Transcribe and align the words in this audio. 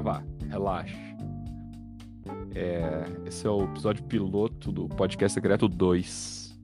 gravar. 0.00 0.24
Relaxa. 0.48 0.96
É, 2.54 3.04
esse 3.26 3.46
é 3.46 3.50
o 3.50 3.64
episódio 3.64 4.02
piloto 4.04 4.72
do 4.72 4.88
Podcast 4.88 5.34
Secreto 5.34 5.68
2. 5.68 6.58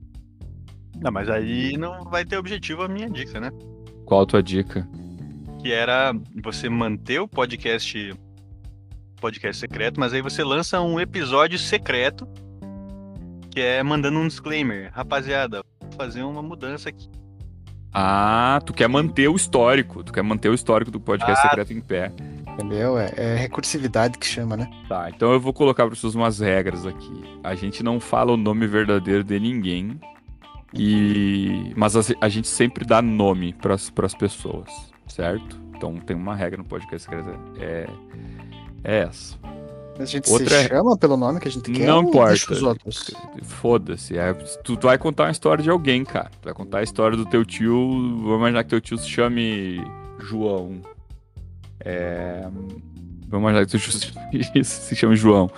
Não, 0.99 1.11
mas 1.11 1.29
aí 1.29 1.77
não 1.77 2.03
vai 2.05 2.25
ter 2.25 2.37
objetivo 2.37 2.81
a 2.83 2.87
minha 2.87 3.09
dica, 3.09 3.39
né? 3.39 3.51
Qual 4.05 4.21
a 4.21 4.25
tua 4.25 4.41
dica? 4.43 4.87
Que 5.61 5.71
era 5.71 6.11
você 6.43 6.67
manter 6.67 7.19
o 7.19 7.27
podcast 7.27 8.13
podcast 9.19 9.59
secreto, 9.59 9.99
mas 9.99 10.13
aí 10.13 10.21
você 10.21 10.43
lança 10.43 10.79
um 10.81 10.99
episódio 10.99 11.57
secreto 11.57 12.27
que 13.51 13.59
é 13.59 13.81
mandando 13.81 14.19
um 14.19 14.27
disclaimer. 14.27 14.91
Rapaziada, 14.93 15.63
vou 15.81 15.91
fazer 15.93 16.21
uma 16.23 16.41
mudança 16.41 16.89
aqui. 16.89 17.09
Ah, 17.93 18.59
tu 18.63 18.73
quer 18.73 18.87
manter 18.87 19.27
o 19.27 19.35
histórico. 19.35 20.03
Tu 20.03 20.13
quer 20.13 20.21
manter 20.21 20.49
o 20.49 20.53
histórico 20.53 20.91
do 20.91 20.99
podcast 20.99 21.39
Ah. 21.39 21.49
secreto 21.49 21.73
em 21.73 21.81
pé. 21.81 22.11
Entendeu? 22.57 22.97
É, 22.97 23.13
é 23.15 23.35
recursividade 23.35 24.17
que 24.17 24.25
chama, 24.25 24.57
né? 24.57 24.67
Tá, 24.89 25.11
então 25.13 25.31
eu 25.31 25.39
vou 25.39 25.53
colocar 25.53 25.85
para 25.85 25.95
vocês 25.95 26.15
umas 26.15 26.39
regras 26.39 26.87
aqui. 26.87 27.23
A 27.43 27.53
gente 27.53 27.83
não 27.83 27.99
fala 27.99 28.31
o 28.31 28.37
nome 28.37 28.65
verdadeiro 28.65 29.23
de 29.23 29.39
ninguém. 29.39 29.99
E 30.73 31.71
mas 31.75 31.95
a, 31.95 32.01
a 32.19 32.27
gente 32.27 32.47
sempre 32.47 32.83
dá 32.83 33.01
nome 33.01 33.53
para 33.53 33.75
as 33.75 34.13
pessoas, 34.17 34.69
certo? 35.07 35.59
Então 35.75 35.95
tem 35.97 36.15
uma 36.15 36.35
regra 36.35 36.57
no 36.57 36.65
podcast 36.65 37.07
secreto. 37.07 37.29
É, 37.59 37.87
é 38.83 38.97
essa. 39.03 39.37
Mas 39.99 40.09
a 40.09 40.11
gente 40.11 40.29
Outra 40.29 40.49
se 40.49 40.55
é- 40.55 40.67
chama 40.67 40.97
pelo 40.97 41.15
nome 41.15 41.39
que 41.39 41.47
a 41.47 41.51
gente 41.51 41.71
quer 41.71 41.85
Não 41.85 42.03
importa. 42.03 42.53
os 42.53 42.63
outros? 42.63 43.11
Foda-se. 43.43 44.17
É, 44.17 44.33
tu, 44.33 44.75
tu 44.75 44.87
vai 44.87 44.97
contar 44.97 45.25
uma 45.25 45.31
história 45.31 45.63
de 45.63 45.69
alguém, 45.69 46.03
cara. 46.03 46.29
Tu 46.41 46.45
vai 46.45 46.53
contar 46.53 46.79
a 46.79 46.83
história 46.83 47.15
do 47.15 47.25
teu 47.25 47.45
tio. 47.45 47.73
Vamos 48.23 48.37
imaginar 48.39 48.63
que 48.63 48.69
teu 48.71 48.81
tio 48.81 48.97
se 48.97 49.07
chame 49.07 49.79
João. 50.19 50.81
É, 51.89 52.47
Vamos 53.29 53.49
imaginar 53.49 53.65
que 53.65 53.77
tio 53.77 53.79
se- 54.63 54.63
se 54.63 54.95
chame 54.95 55.15
João. 55.15 55.49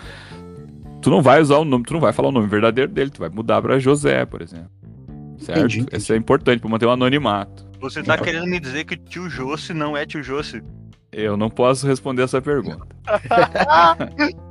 Tu 1.02 1.10
não 1.10 1.22
vai 1.22 1.42
usar 1.42 1.58
o 1.58 1.66
nome, 1.66 1.84
tu 1.86 1.94
não 1.94 2.00
vai 2.02 2.12
falar 2.14 2.30
o 2.30 2.32
nome 2.32 2.48
verdadeiro 2.48 2.92
dele, 2.92 3.10
tu 3.10 3.20
vai 3.20 3.30
mudar 3.30 3.62
pra 3.62 3.80
José, 3.80 4.26
por 4.26 4.42
exemplo. 4.42 4.70
Certo? 5.38 5.60
Entendi, 5.60 5.80
entendi. 5.82 5.98
Isso 5.98 6.12
é 6.14 6.18
importante 6.18 6.60
pra 6.60 6.70
manter 6.70 6.86
o 6.86 6.92
anonimato. 6.92 7.66
Você 7.80 8.04
tá 8.04 8.18
querendo 8.18 8.46
me 8.46 8.60
dizer 8.60 8.84
que 8.84 8.96
o 8.96 8.98
tio 8.98 9.30
Josse 9.30 9.74
não 9.74 9.96
é 9.96 10.06
tio 10.06 10.22
Josse? 10.22 10.62
Eu 11.12 11.38
não 11.38 11.50
posso 11.50 11.88
responder 11.88 12.24
essa 12.24 12.42
pergunta. 12.42 12.86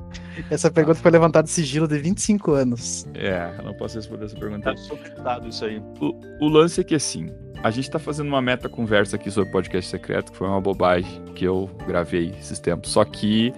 Essa 0.51 0.71
pergunta 0.71 1.01
foi 1.01 1.11
levantada 1.11 1.45
de 1.45 1.51
sigilo 1.51 1.87
de 1.87 1.99
25 1.99 2.53
anos. 2.53 3.07
É, 3.15 3.55
eu 3.59 3.65
não 3.65 3.75
posso 3.75 3.97
responder 3.97 4.27
essa 4.27 4.37
pergunta. 4.37 4.73
Tá 4.73 4.77
solicitado 4.77 5.49
isso 5.49 5.65
aí. 5.65 5.83
O, 6.01 6.47
o 6.47 6.49
lance 6.49 6.81
é 6.81 6.85
que 6.85 6.95
assim, 6.95 7.31
a 7.63 7.71
gente 7.71 7.91
tá 7.91 7.99
fazendo 7.99 8.29
uma 8.29 8.41
meta 8.41 8.69
conversa 8.69 9.17
aqui 9.17 9.31
sobre 9.31 9.51
podcast 9.51 9.91
secreto, 9.91 10.33
que 10.33 10.39
foi 10.39 10.47
uma 10.47 10.61
bobagem 10.61 11.25
que 11.35 11.45
eu 11.45 11.69
gravei 11.87 12.35
esses 12.39 12.59
tempos. 12.59 12.91
Só 12.91 13.05
que 13.05 13.53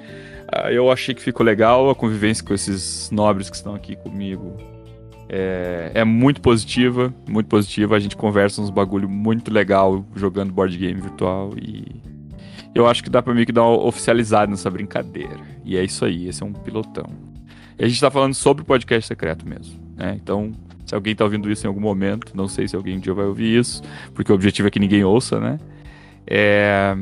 ah, 0.53 0.73
eu 0.73 0.91
achei 0.91 1.15
que 1.15 1.23
ficou 1.23 1.45
legal 1.45 1.91
a 1.91 1.95
convivência 1.95 2.45
com 2.45 2.55
esses 2.55 3.11
nobres 3.11 3.51
que 3.51 3.57
estão 3.57 3.75
aqui 3.75 3.97
comigo. 3.97 4.57
É, 5.29 5.93
é 5.95 6.05
muito 6.05 6.41
positiva, 6.41 7.15
muito 7.29 7.47
positiva. 7.47 7.95
A 7.95 8.01
gente 8.01 8.17
conversa 8.17 8.61
uns 8.61 8.71
bagulho 8.71 9.09
muito 9.09 9.53
legal 9.53 10.05
jogando 10.17 10.53
board 10.53 10.77
game 10.77 11.01
virtual 11.01 11.53
e 11.57 12.03
eu 12.75 12.87
acho 12.87 13.03
que 13.03 13.11
dá 13.11 13.23
pra 13.23 13.35
mim 13.35 13.45
que 13.45 13.53
dar 13.53 13.63
uma 13.63 13.85
oficializada 13.85 14.51
nessa 14.51 14.71
brincadeira. 14.71 15.37
E 15.65 15.77
é 15.77 15.85
isso 15.85 16.05
aí, 16.05 16.29
esse 16.29 16.43
é 16.43 16.47
um 16.47 16.53
pilotão. 16.53 17.07
E 17.79 17.85
a 17.85 17.89
gente 17.89 18.01
tá 18.01 18.11
falando 18.11 18.35
sobre 18.35 18.65
podcast 18.65 19.07
secreto 19.09 19.47
mesmo, 19.49 19.75
né? 19.97 20.19
Então, 20.23 20.53
se 20.85 20.95
alguém 20.95 21.15
tá 21.15 21.25
ouvindo 21.25 21.51
isso 21.51 21.67
em 21.67 21.69
algum 21.69 21.81
momento, 21.81 22.37
não 22.37 22.47
sei 22.49 22.69
se 22.69 22.77
alguém 22.77 22.97
um 22.97 23.01
dia 23.01 23.15
vai 23.15 23.25
ouvir 23.27 23.59
isso, 23.59 23.83
porque 24.15 24.31
o 24.31 24.35
objetivo 24.35 24.69
é 24.69 24.71
que 24.71 24.79
ninguém 24.79 25.03
ouça, 25.05 25.41
né? 25.41 25.59
É... 26.27 26.97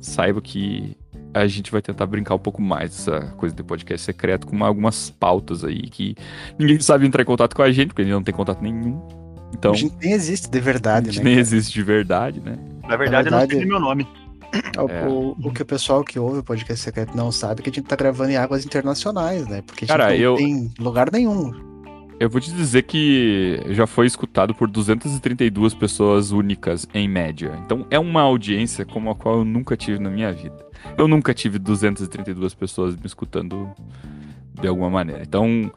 Saiba 0.00 0.40
que 0.40 0.96
a 1.34 1.46
gente 1.46 1.70
vai 1.70 1.82
tentar 1.82 2.06
brincar 2.06 2.34
um 2.34 2.38
pouco 2.38 2.60
mais 2.62 2.90
dessa 2.90 3.20
coisa 3.36 3.54
de 3.54 3.62
podcast 3.62 4.04
secreto 4.04 4.46
com 4.46 4.64
algumas 4.64 5.10
pautas 5.10 5.64
aí 5.64 5.82
que 5.82 6.16
ninguém 6.58 6.80
sabe 6.80 7.06
entrar 7.06 7.22
em 7.22 7.26
contato 7.26 7.54
com 7.54 7.62
a 7.62 7.70
gente, 7.70 7.88
porque 7.88 8.02
a 8.02 8.04
gente 8.04 8.14
não 8.14 8.22
tem 8.22 8.34
contato 8.34 8.62
nenhum. 8.62 9.00
Então, 9.52 9.72
A 9.72 9.76
gente 9.76 9.94
nem 10.00 10.12
existe 10.12 10.48
de 10.48 10.58
a 10.58 10.62
verdade, 10.62 11.06
gente 11.10 11.18
né? 11.18 11.24
nem 11.24 11.34
cara? 11.34 11.40
existe 11.40 11.72
de 11.74 11.82
verdade, 11.82 12.40
né? 12.40 12.56
Na 12.88 12.96
verdade, 12.96 13.28
eu 13.28 13.32
não 13.32 13.38
verdade- 13.40 13.56
sei 13.60 13.66
meu 13.66 13.80
nome. 13.80 14.06
O, 14.78 14.88
É. 14.90 15.06
o- 15.06 15.36
o 15.42 15.52
que 15.52 15.62
o 15.62 15.66
pessoal 15.66 16.02
que 16.02 16.18
ouve 16.18 16.38
o 16.40 16.42
podcast 16.42 16.82
secreto 16.82 17.16
não 17.16 17.30
sabe 17.30 17.60
é 17.60 17.62
que 17.64 17.70
a 17.70 17.72
gente 17.72 17.84
tá 17.86 17.94
gravando 17.96 18.30
em 18.32 18.36
águas 18.36 18.64
internacionais, 18.64 19.46
né? 19.46 19.62
Porque 19.62 19.84
a 19.84 19.86
gente 19.86 19.96
Cara, 19.96 20.08
não 20.08 20.14
eu- 20.16 20.34
tem 20.36 20.70
lugar 20.78 21.10
nenhum. 21.12 21.52
Eu 22.18 22.28
vou 22.28 22.38
te 22.40 22.52
dizer 22.52 22.82
que 22.82 23.60
já 23.70 23.86
foi 23.86 24.06
escutado 24.06 24.54
por 24.54 24.68
232 24.68 25.72
pessoas 25.72 26.32
únicas 26.32 26.86
em 26.92 27.08
média. 27.08 27.58
Então 27.64 27.86
é 27.90 27.98
uma 27.98 28.20
audiência 28.22 28.84
como 28.84 29.08
a 29.10 29.14
qual 29.14 29.38
eu 29.38 29.44
nunca 29.44 29.74
tive 29.76 29.98
na 29.98 30.10
minha 30.10 30.30
vida. 30.32 30.66
Eu 30.98 31.08
nunca 31.08 31.32
tive 31.32 31.58
232 31.58 32.52
pessoas 32.52 32.94
me 32.94 33.06
escutando 33.06 33.70
de 34.60 34.66
alguma 34.68 34.90
maneira. 34.90 35.22
Então 35.22 35.70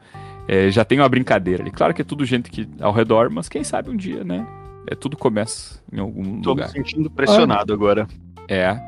é, 0.46 0.70
já 0.70 0.84
tem 0.84 0.98
uma 0.98 1.08
brincadeira 1.08 1.62
ali. 1.62 1.70
Claro 1.70 1.94
que 1.94 2.02
é 2.02 2.04
tudo 2.04 2.24
gente 2.26 2.50
que 2.50 2.68
ao 2.78 2.92
redor, 2.92 3.30
mas 3.30 3.48
quem 3.48 3.64
sabe 3.64 3.88
um 3.88 3.96
dia, 3.96 4.22
né? 4.22 4.46
É 4.86 4.94
tudo 4.94 5.16
começa 5.16 5.80
em 5.90 5.98
algum 5.98 6.42
Tô 6.42 6.50
lugar. 6.50 6.66
me 6.68 6.72
sentindo 6.74 7.08
pressionado 7.10 7.72
agora. 7.72 8.06
É. 8.48 8.78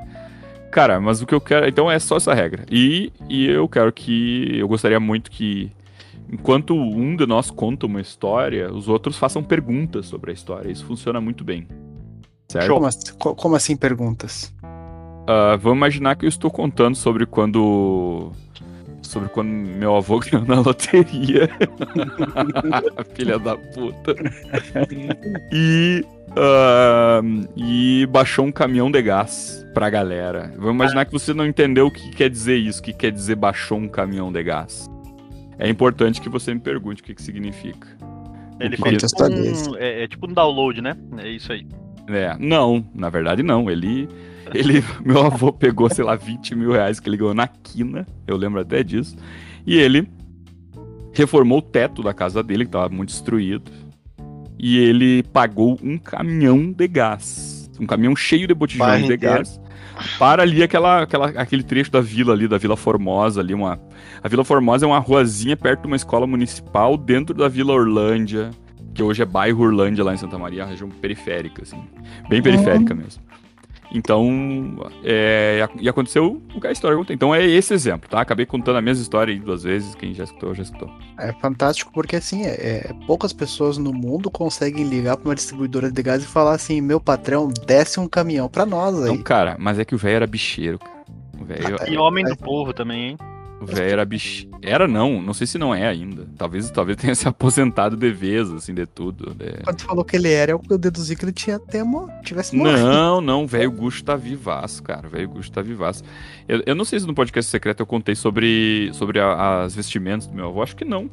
Cara, 0.71 1.01
mas 1.01 1.23
o 1.23 1.27
que 1.27 1.35
eu 1.35 1.41
quero. 1.41 1.67
Então 1.69 1.91
é 1.91 1.99
só 1.99 2.17
essa 2.17 2.35
regra. 2.35 2.65
E, 2.71 3.13
e 3.29 3.47
eu 3.49 3.69
quero 3.69 3.93
que. 3.93 4.59
Eu 4.59 4.69
gostaria 4.69 5.01
muito 5.01 5.31
que. 5.31 5.71
Enquanto 6.31 6.75
um 6.75 7.15
de 7.17 7.25
nós 7.25 7.51
conta 7.51 7.87
uma 7.87 8.01
história, 8.01 8.71
os 8.73 8.89
outros 8.89 9.17
façam 9.17 9.43
perguntas 9.43 10.07
sobre 10.07 10.33
a 10.33 10.35
história. 10.35 10.71
Isso 10.71 10.85
funciona 10.85 11.21
muito 11.21 11.45
bem. 11.45 11.67
Certo? 12.51 12.69
Como, 12.73 12.87
assim- 12.87 13.13
co- 13.19 13.35
como 13.35 13.55
assim 13.57 13.77
perguntas? 13.77 14.53
Ah, 15.29 15.57
vamos 15.61 15.79
imaginar 15.79 16.17
que 16.17 16.25
eu 16.25 16.29
estou 16.29 16.51
contando 16.51 16.97
sobre 16.97 17.27
quando. 17.27 18.33
Sobre 19.03 19.29
quando 19.29 19.49
meu 19.49 19.95
avô 19.97 20.19
ganhou 20.21 20.45
na 20.47 20.61
loteria. 20.61 21.49
Filha 23.15 23.39
da 23.39 23.57
puta. 23.57 24.15
E. 25.53 26.05
ah, 26.37 27.21
e 27.57 28.07
baixou 28.11 28.45
um 28.45 28.53
caminhão 28.53 28.91
de 28.91 29.01
gás 29.03 29.67
pra 29.75 29.89
galera. 29.91 30.53
Vamos 30.57 30.75
imaginar 30.75 31.05
que 31.05 31.13
você 31.13 31.33
não 31.35 31.47
entendeu 31.47 31.87
o 31.87 31.91
que 31.91 32.11
quer 32.11 32.29
dizer 32.31 32.57
isso, 32.57 32.81
o 32.81 32.83
que 32.83 32.93
quer 32.93 33.11
dizer 33.11 33.37
baixou 33.37 33.79
um 33.79 33.89
caminhão 33.89 34.33
de 34.33 34.43
gás. 34.43 34.89
É 35.59 35.69
importante 35.69 36.21
que 36.21 36.29
você 36.29 36.53
me 36.53 36.61
pergunte 36.61 37.03
o 37.03 37.05
que, 37.05 37.15
que 37.15 37.23
significa. 37.23 37.89
Ele 38.61 38.77
que 38.77 38.83
fez 38.83 39.03
que- 39.03 39.09
tipo 39.09 39.25
um, 39.25 39.77
é, 39.77 40.05
é 40.05 40.09
tipo 40.09 40.31
um 40.31 40.33
download, 40.33 40.81
né? 40.81 40.97
É 41.19 41.29
isso 41.29 41.53
aí. 41.53 41.67
É, 42.09 42.37
não, 42.39 42.87
na 42.95 43.09
verdade 43.11 43.43
não. 43.43 43.71
Ele, 43.71 44.09
ele, 44.55 44.85
meu 45.05 45.25
avô 45.27 45.53
pegou, 45.53 45.89
sei 45.91 46.05
lá, 46.05 46.15
20 46.15 46.55
mil 46.55 46.73
reais 46.73 47.01
que 47.01 47.09
ele 47.09 47.17
ganhou 47.17 47.35
na 47.35 47.49
quina, 47.49 48.07
eu 48.27 48.37
lembro 48.37 48.61
até 48.61 48.83
disso, 48.83 49.17
e 49.67 49.77
ele 49.77 50.09
reformou 51.13 51.59
o 51.59 51.63
teto 51.63 52.03
da 52.03 52.13
casa 52.13 52.43
dele, 52.43 52.65
que 52.65 52.69
estava 52.69 52.89
muito 52.91 53.09
destruído, 53.09 53.71
e 54.59 54.79
ele 54.79 55.23
pagou 55.33 55.79
um 55.83 55.99
caminhão 55.99 56.73
de 56.73 56.89
gás, 56.89 57.71
um 57.81 57.87
caminhão 57.87 58.17
cheio 58.17 58.47
de 58.47 58.55
botijões 58.55 59.07
de 59.07 59.15
inteiro. 59.15 59.37
gás, 59.37 59.61
para 60.19 60.43
ali 60.43 60.63
aquela, 60.63 61.03
aquela, 61.03 61.29
aquele 61.29 61.63
trecho 61.63 61.91
da 61.91 62.01
vila 62.01 62.33
ali, 62.33 62.47
da 62.47 62.59
Vila 62.59 62.77
Formosa 62.77 63.41
ali, 63.41 63.55
uma... 63.55 63.79
A 64.23 64.29
Vila 64.29 64.45
Formosa 64.45 64.85
é 64.85 64.89
uma 64.89 64.99
ruazinha 64.99 65.57
perto 65.57 65.83
de 65.83 65.87
uma 65.87 65.97
escola 65.97 66.27
municipal, 66.27 66.97
dentro 66.97 67.35
da 67.35 67.49
Vila 67.49 67.73
Orlândia, 67.73 68.51
que 68.95 69.03
hoje 69.03 69.23
é 69.23 69.27
bairro 69.27 69.65
Orlândia 69.65 70.03
lá 70.03 70.15
em 70.15 70.17
Santa 70.17 70.39
Maria, 70.39 70.65
região 70.65 70.89
periférica, 70.89 71.63
assim. 71.63 71.83
Bem 72.29 72.43
periférica 72.43 72.95
mesmo. 72.95 73.23
Então, 73.93 74.77
é, 75.05 75.67
e 75.81 75.89
aconteceu 75.89 76.41
o 76.55 76.61
que 76.61 76.67
a 76.67 76.73
história 76.73 76.97
conta. 76.97 77.13
Então 77.13 77.35
é 77.35 77.45
esse 77.47 77.73
exemplo, 77.73 78.09
tá? 78.09 78.21
Acabei 78.21 78.45
contando 78.47 78.77
a 78.77 78.83
mesma 78.83 79.03
história 79.03 79.33
aí 79.33 79.39
duas 79.41 79.63
vezes, 79.63 79.95
quem 79.95 80.13
já 80.13 80.25
escutou, 80.25 80.55
já 80.55 80.63
escutou. 80.63 80.91
É 81.19 81.33
fantástico 81.35 81.91
porque 81.93 82.17
assim, 82.17 82.45
é, 82.45 82.51
é- 82.51 82.93
poucas 83.07 83.33
pessoas 83.33 83.79
no 83.79 83.93
mundo 83.93 84.31
conseguem 84.31 84.85
ligar 84.85 85.17
pra 85.17 85.29
uma 85.29 85.35
distribuidora 85.35 85.91
de 85.91 86.03
gás 86.03 86.23
e 86.23 86.27
falar 86.27 86.55
assim, 86.55 86.81
meu 86.81 87.01
patrão, 87.01 87.49
desce 87.67 88.01
um 88.01 88.09
caminhão 88.09 88.49
pra 88.49 88.67
nós 88.67 89.01
aí. 89.03 89.09
Não, 89.09 89.23
cara, 89.23 89.57
mas 89.59 89.79
é 89.79 89.85
que 89.85 89.95
o 89.95 89.99
velho 89.99 90.17
era 90.17 90.27
bicheiro, 90.27 90.79
cara. 90.79 90.97
O 91.41 91.45
velho, 91.45 91.77
E 91.89 91.97
homem 91.97 92.25
do 92.25 92.37
povo 92.37 92.73
também, 92.73 93.11
hein? 93.11 93.17
O 93.61 93.67
velho 93.67 93.91
era 93.91 94.05
bicheiro. 94.05 94.51
Era 94.63 94.87
não, 94.87 95.21
não 95.23 95.33
sei 95.33 95.47
se 95.47 95.57
não 95.59 95.75
é 95.75 95.87
ainda. 95.87 96.27
Talvez, 96.37 96.71
talvez 96.71 96.97
tenha 96.99 97.15
se 97.19 97.27
aposentado 97.27 97.97
de 97.97 98.11
vez, 98.13 98.51
assim, 98.51 98.75
de 98.75 98.85
tudo. 98.87 99.35
de- 99.35 99.63
Quando 99.65 99.77
tu 99.77 99.85
falou 99.85 100.05
que 100.05 100.17
ele 100.17 100.31
era, 100.33 100.53
eu 100.53 100.79
deduzi 100.79 101.17
que 101.17 101.25
ele 101.25 101.33
tinha 101.33 101.57
até 101.57 101.83
mo- 101.83 102.09
tivesse 102.23 102.55
morrido. 102.55 102.79
Não, 102.81 103.21
não, 103.21 103.45
o 103.45 103.47
velho 103.47 103.71
Gusto 103.71 104.05
tá 104.05 104.15
vivaço, 104.17 104.83
cara. 104.83 105.07
O 105.07 105.11
velho 105.11 105.29
Gusto 105.29 105.53
tá 105.53 105.63
vivaço. 105.63 106.03
Eu, 106.47 106.63
eu 106.67 106.75
não 106.75 106.85
sei 106.85 107.01
se 107.01 107.07
no 107.07 107.15
podcast 107.15 107.51
secreto 107.51 107.81
eu 107.81 107.87
contei 107.87 108.15
sobre, 108.15 108.91
sobre 108.93 109.19
a- 109.21 109.63
as 109.65 109.75
vestimentas 109.75 110.27
do 110.27 110.35
meu 110.35 110.47
avô. 110.49 110.63
Acho 110.63 110.77
que 110.77 110.85
não. 110.85 111.09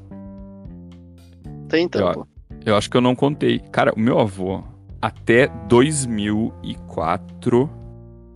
Tem 1.70 1.86
então, 1.86 2.08
Eu- 2.08 2.14
pô. 2.14 2.28
Eu 2.66 2.78
acho 2.78 2.90
que 2.90 2.96
eu 2.96 3.02
não 3.02 3.14
contei. 3.16 3.60
Cara, 3.72 3.92
o 3.96 4.00
meu 4.00 4.20
avô, 4.20 4.64
até 5.02 5.48
2004, 5.68 7.70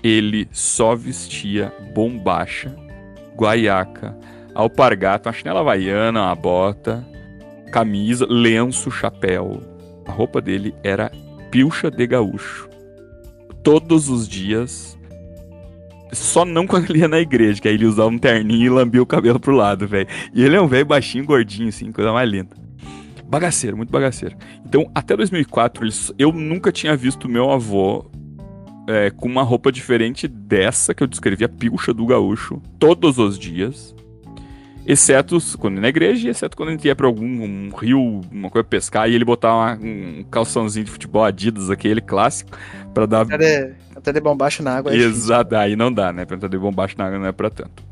ele 0.04 0.48
só 0.52 0.96
vestia 0.96 1.72
bombacha, 1.94 2.76
guaiaca, 3.38 4.18
alpargata, 4.56 5.30
uma 5.30 5.34
chinela 5.34 5.60
havaiana, 5.62 6.24
uma 6.24 6.36
bota, 6.36 7.06
camisa, 7.72 8.26
lenço, 8.30 8.90
chapéu. 8.92 9.62
A 10.06 10.12
roupa 10.12 10.42
dele 10.42 10.74
era 10.84 11.12
pilcha 11.52 11.92
de 11.92 12.08
gaúcho. 12.08 12.68
Todos 13.64 14.10
os 14.10 14.28
dias, 14.28 14.98
Só 16.14 16.46
não 16.46 16.66
quando 16.68 16.90
ele 16.90 17.00
ia 17.00 17.08
na 17.08 17.20
igreja, 17.20 17.62
que 17.62 17.68
aí 17.68 17.74
ele 17.74 17.86
usava 17.86 18.10
um 18.10 18.18
terninho 18.18 18.66
e 18.66 18.70
lambia 18.70 19.02
o 19.04 19.06
cabelo 19.06 19.40
pro 19.40 19.54
lado, 19.56 19.86
velho. 19.88 20.08
E 20.34 20.42
ele 20.44 20.56
é 20.56 20.62
um 20.62 20.68
velho 20.68 20.86
baixinho, 20.86 21.26
gordinho, 21.26 21.68
assim, 21.68 21.92
coisa 21.92 22.14
mais 22.14 22.30
linda. 22.30 22.56
Bagaceiro, 23.26 23.76
muito 23.76 23.92
bagaceiro. 23.92 24.38
Então, 24.66 24.90
até 24.96 25.18
2004, 25.18 25.84
eles- 25.84 26.14
eu 26.18 26.32
nunca 26.32 26.72
tinha 26.72 26.96
visto 26.96 27.28
meu 27.28 27.52
avô 27.52 28.10
é, 28.88 29.10
com 29.12 29.28
uma 29.28 29.44
roupa 29.44 29.72
diferente 29.72 30.28
dessa 30.28 30.94
que 30.94 31.04
eu 31.04 31.08
descrevi, 31.08 31.44
a 31.44 31.50
pilcha 31.50 31.94
do 31.94 32.06
gaúcho, 32.06 32.62
todos 32.80 33.18
os 33.18 33.38
dias. 33.38 33.96
Exceto 34.86 35.38
quando 35.60 35.76
ia 35.76 35.82
na 35.82 35.90
igreja, 35.90 36.28
e 36.28 36.32
exceto 36.32 36.56
quando 36.56 36.70
a 36.70 36.72
gente 36.72 36.86
ia 36.88 36.96
pra 36.96 37.08
algum 37.08 37.26
um 37.26 37.70
rio, 37.76 38.22
uma 38.32 38.50
coisa 38.50 38.64
pescar, 38.66 39.10
e 39.10 39.14
ele 39.16 39.26
botar 39.26 39.54
uma- 39.54 39.74
um 39.82 40.24
calçãozinho 40.32 40.86
de 40.86 40.92
futebol 40.92 41.26
Adidas, 41.26 41.70
aquele 41.70 42.00
clássico, 42.00 42.52
pra 42.94 43.06
dar 43.06 43.22
Até 43.24 43.38
de, 43.38 43.74
até 43.94 44.14
de 44.14 44.22
bombacho 44.22 44.64
na 44.64 44.78
água. 44.78 44.94
é. 44.94 44.96
Exato, 44.96 45.56
aí 45.58 45.76
não 45.76 45.92
dá, 45.92 46.14
né? 46.14 46.24
Pergunta 46.24 46.48
de 46.48 46.58
bombacho 46.58 46.96
na 46.98 47.06
água 47.08 47.20
não 47.20 47.26
é 47.28 47.34
pra 47.34 47.50
tanto. 47.50 47.84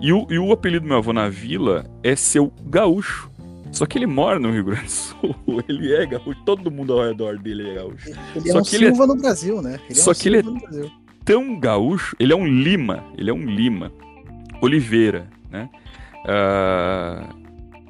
E 0.00 0.12
o, 0.12 0.26
e 0.30 0.38
o 0.38 0.52
apelido 0.52 0.84
do 0.84 0.88
meu 0.88 0.98
avô 0.98 1.12
na 1.12 1.28
vila 1.28 1.84
é 2.04 2.14
seu 2.14 2.52
gaúcho. 2.66 3.28
Só 3.72 3.86
que 3.86 3.98
ele 3.98 4.06
mora 4.06 4.38
no 4.38 4.50
Rio 4.52 4.64
Grande 4.64 4.84
do 4.84 4.90
Sul. 4.90 5.34
Ele 5.68 5.94
é 5.94 6.04
gaúcho. 6.06 6.34
Todo 6.44 6.70
mundo 6.70 6.92
ao 6.92 7.06
redor 7.08 7.38
dele 7.38 7.70
é 7.70 7.74
gaúcho. 7.76 8.10
Ele 8.36 8.48
é 8.48 8.52
Só 8.52 8.58
um 8.58 8.62
que 8.62 8.76
ele 8.76 8.84
é- 8.84 8.88
Silva 8.90 9.06
no 9.06 9.16
Brasil, 9.16 9.62
né? 9.62 9.80
Ele 9.88 9.94
Só 9.98 10.10
é 10.10 10.14
um 10.14 10.18
que 10.18 10.28
ele 10.28 10.36
é- 10.36 10.42
Silva 10.42 10.54
no 10.58 10.60
Brasil. 10.62 10.90
Tão 11.24 11.58
gaúcho, 11.58 12.14
ele 12.20 12.32
é 12.32 12.36
um 12.36 12.46
Lima. 12.46 13.02
Ele 13.16 13.30
é 13.30 13.32
um 13.32 13.44
Lima. 13.46 13.90
Oliveira, 14.60 15.26
né? 15.50 15.68
Ah, 16.26 17.24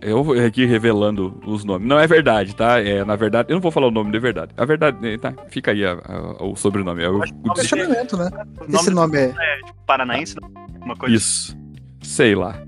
eu 0.01 0.23
vou 0.23 0.39
aqui 0.39 0.65
revelando 0.65 1.41
os 1.47 1.65
nomes. 1.65 1.87
Não 1.87 1.99
é 1.99 2.07
verdade, 2.07 2.55
tá? 2.57 2.81
É, 2.81 3.05
na 3.05 3.15
verdade, 3.17 3.51
eu 3.51 3.55
não 3.55 3.61
vou 3.61 3.71
falar 3.71 3.89
o 3.89 3.91
nome 3.91 4.11
de 4.13 4.19
verdade. 4.19 4.53
A 4.57 4.65
verdade, 4.65 5.19
tá? 5.19 5.35
Fica 5.49 5.71
aí 5.73 5.85
a- 5.85 5.93
a- 6.05 6.45
o 6.45 6.57
sobrenome. 6.57 7.03
É 7.03 7.09
o- 7.11 7.23
Acho 7.23 7.33
que 7.33 7.39
o 7.39 7.43
o 7.43 7.47
nome 7.49 7.61
Questionamento, 7.61 8.17
né? 8.17 8.31
O 8.69 8.75
Esse 8.77 8.91
nome 8.91 9.19
é. 9.19 9.25
é 9.37 9.57
tipo, 9.67 9.79
paranaense, 9.87 10.35
uma 10.81 10.97
coisa 10.97 11.15
Isso. 11.15 11.57
Sei 12.03 12.35
lá. 12.35 12.61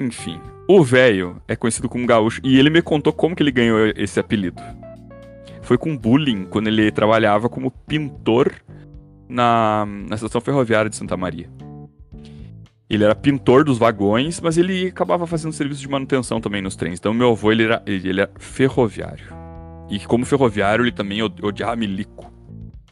Enfim. 0.00 0.38
O 0.68 0.82
velho 0.82 1.40
é 1.46 1.54
conhecido 1.54 1.88
como 1.88 2.06
gaúcho 2.06 2.40
e 2.42 2.58
ele 2.58 2.70
me 2.70 2.82
contou 2.82 3.12
como 3.12 3.36
que 3.36 3.42
ele 3.42 3.52
ganhou 3.52 3.78
esse 3.96 4.18
apelido. 4.18 4.60
Foi 5.62 5.78
com 5.78 5.96
bullying 5.96 6.44
quando 6.44 6.66
ele 6.68 6.90
trabalhava 6.90 7.48
como 7.48 7.70
pintor 7.70 8.52
na, 9.28 9.86
na 10.08 10.14
estação 10.16 10.40
ferroviária 10.40 10.90
de 10.90 10.96
Santa 10.96 11.16
Maria. 11.16 11.48
Ele 12.88 13.02
era 13.04 13.14
pintor 13.16 13.64
dos 13.64 13.78
vagões, 13.78 14.40
mas 14.40 14.56
ele 14.56 14.86
acabava 14.88 15.26
fazendo 15.26 15.52
serviço 15.52 15.80
de 15.80 15.88
manutenção 15.88 16.40
também 16.40 16.62
nos 16.62 16.76
trens. 16.76 16.98
Então 16.98 17.12
meu 17.12 17.30
avô 17.32 17.50
ele 17.50 17.64
era, 17.64 17.82
ele, 17.86 18.08
ele 18.08 18.20
era 18.20 18.30
ferroviário. 18.38 19.26
E 19.90 20.00
como 20.00 20.24
ferroviário 20.24 20.84
ele 20.84 20.92
também 20.92 21.22
od- 21.22 21.44
odiava 21.44 21.76
milico. 21.76 22.32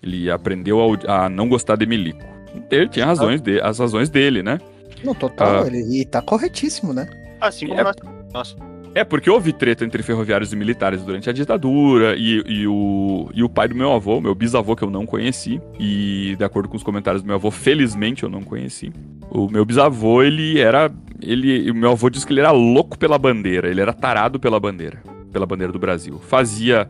Ele 0.03 0.31
aprendeu 0.31 0.81
a, 1.09 1.25
a 1.25 1.29
não 1.29 1.49
gostar 1.49 1.77
de 1.77 1.87
milico. 1.87 2.25
Ele 2.71 2.89
tinha 2.89 3.07
razões 3.07 3.41
de, 3.41 3.61
as 3.61 3.79
razões 3.79 4.09
dele, 4.11 4.43
né? 4.43 4.61
Não, 5.03 5.15
total. 5.15 5.63
Ah. 5.63 5.67
Ele, 5.67 6.01
e 6.01 6.05
tá 6.05 6.21
corretíssimo, 6.23 6.93
né? 6.93 7.09
Assim 7.41 7.67
como 7.67 7.81
É- 7.81 7.85
nós. 7.85 7.97
Nossa. 8.33 8.57
É, 8.97 9.03
porque 9.03 9.29
houve 9.29 9.53
treta 9.53 9.85
entre 9.85 10.05
ferroviários 10.05 10.53
e 10.53 10.57
militares 10.57 11.03
durante 11.03 11.29
a 11.29 11.33
ditadura, 11.33 12.15
e, 12.17 12.45
e 12.47 12.67
o, 12.69 13.29
e 13.35 13.43
o 13.43 13.49
pai 13.49 13.67
do 13.67 13.75
meu 13.75 13.93
avô, 13.93 14.21
meu 14.21 14.37
bisavô, 14.37 14.77
que 14.77 14.85
eu 14.85 14.91
não 14.91 15.05
conheci, 15.05 15.61
e 15.81 16.37
de 16.39 16.45
acordo 16.45 16.69
com 16.69 16.77
os 16.77 16.83
comentários 16.85 17.21
do 17.21 17.27
meu 17.27 17.35
avô, 17.35 17.51
felizmente 17.51 18.23
eu 18.23 18.29
não 18.29 18.43
conheci. 18.45 18.93
O 19.29 19.49
meu 19.51 19.65
bisavô, 19.65 20.23
ele 20.23 20.61
era. 20.61 20.93
Ele, 21.21 21.71
o 21.73 21.75
meu 21.75 21.91
avô 21.91 22.09
disse 22.09 22.25
que 22.25 22.33
ele 22.33 22.41
era 22.41 22.53
louco 22.53 22.97
pela 22.97 23.19
bandeira, 23.19 23.69
ele 23.69 23.81
era 23.81 23.93
tarado 23.93 24.39
pela 24.39 24.61
bandeira, 24.61 25.03
pela 25.33 25.45
bandeira 25.47 25.73
do 25.73 25.79
Brasil. 25.79 26.21
Fazia 26.21 26.89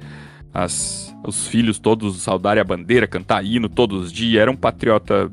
as, 0.52 1.14
os 1.26 1.48
filhos 1.48 1.78
todos 1.78 2.20
saudarem 2.20 2.60
a 2.60 2.64
bandeira, 2.64 3.06
cantar 3.06 3.42
hino 3.44 3.66
todos 3.68 4.02
os 4.04 4.12
dias, 4.12 4.42
era 4.42 4.50
um 4.50 4.56
patriota 4.56 5.30